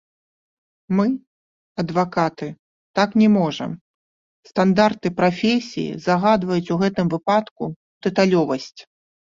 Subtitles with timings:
[0.99, 1.03] Мы,
[1.83, 2.47] адвакаты,
[3.01, 3.71] так не можам,
[4.53, 7.63] стандарты прафесіі загадваюць ў гэтым выпадку
[8.09, 8.77] дэталёвасць.